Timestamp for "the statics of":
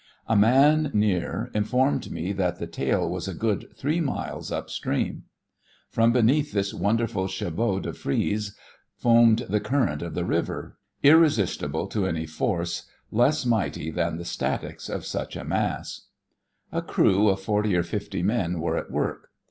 14.17-15.05